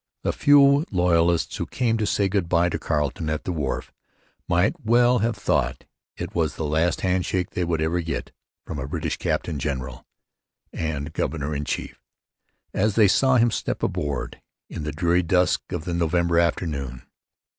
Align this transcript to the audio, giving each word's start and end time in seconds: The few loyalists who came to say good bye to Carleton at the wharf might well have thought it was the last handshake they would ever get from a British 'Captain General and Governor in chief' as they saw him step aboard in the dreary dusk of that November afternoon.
The 0.23 0.33
few 0.33 0.83
loyalists 0.89 1.57
who 1.57 1.67
came 1.67 1.99
to 1.99 2.07
say 2.07 2.27
good 2.27 2.49
bye 2.49 2.69
to 2.69 2.79
Carleton 2.79 3.29
at 3.29 3.43
the 3.43 3.51
wharf 3.51 3.93
might 4.47 4.83
well 4.83 5.19
have 5.19 5.37
thought 5.37 5.85
it 6.17 6.33
was 6.33 6.55
the 6.55 6.65
last 6.65 7.01
handshake 7.01 7.51
they 7.51 7.63
would 7.63 7.79
ever 7.81 8.01
get 8.01 8.31
from 8.65 8.79
a 8.79 8.87
British 8.87 9.17
'Captain 9.17 9.59
General 9.59 10.03
and 10.73 11.13
Governor 11.13 11.53
in 11.53 11.65
chief' 11.65 12.01
as 12.73 12.95
they 12.95 13.07
saw 13.07 13.35
him 13.35 13.51
step 13.51 13.83
aboard 13.83 14.41
in 14.71 14.85
the 14.85 14.91
dreary 14.91 15.21
dusk 15.21 15.71
of 15.71 15.85
that 15.85 15.93
November 15.93 16.39
afternoon. 16.39 17.03